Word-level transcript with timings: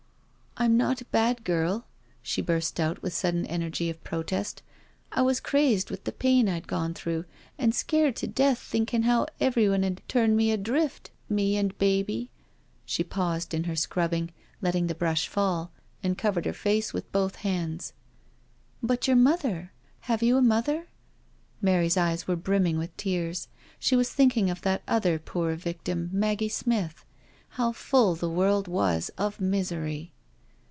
"I'm 0.57 0.77
not 0.77 1.01
a 1.01 1.05
bad 1.05 1.43
girl," 1.45 1.87
she 2.21 2.41
burst 2.41 2.77
out 2.79 3.01
with 3.01 3.13
sudden 3.13 3.45
energy 3.47 3.89
of 3.89 4.03
protest." 4.03 4.61
I 5.11 5.21
was 5.21 5.39
crazed 5.39 5.89
with 5.89 6.03
the 6.03 6.11
pain 6.11 6.49
I'd 6.49 6.67
gone 6.67 6.93
through, 6.93 7.23
and 7.57 7.73
scared 7.73 8.15
to 8.17 8.27
death 8.27 8.59
thinkin' 8.59 9.03
how 9.03 9.27
every 9.39 9.69
one'ud 9.69 10.01
turn 10.09 10.35
me 10.35 10.51
adrift— 10.51 11.09
^me 11.31 11.53
and 11.53 11.75
baby" 11.79 12.29
She 12.85 13.01
paused 13.03 13.53
in 13.53 13.63
her 13.63 13.77
scrubbing, 13.77 14.31
letting 14.61 14.85
the 14.87 14.93
brush 14.93 15.29
fall, 15.29 15.71
and 16.03 16.17
covered 16.17 16.45
her 16.45 16.53
face 16.53 16.91
with 16.93 17.11
both 17.13 17.37
hands. 17.37 17.93
"But 18.83 19.07
your 19.07 19.17
mother?... 19.17 19.71
Have 20.01 20.21
you 20.21 20.35
a 20.37 20.41
mother?" 20.43 20.89
Mary's 21.61 21.97
eyes 21.97 22.27
were 22.27 22.35
brimming 22.35 22.77
with 22.77 22.95
tears. 22.97 23.47
She 23.79 23.95
was 23.95 24.11
think 24.11 24.35
ing 24.35 24.49
of 24.49 24.61
that 24.61 24.83
other 24.85 25.17
poor 25.17 25.55
victim, 25.55 26.09
Maggie 26.11 26.49
Smith. 26.49 27.05
How 27.51 27.71
full 27.71 28.13
the 28.15 28.29
world 28.29 28.67
was 28.67 29.09
of 29.17 29.39
misery. 29.39 30.11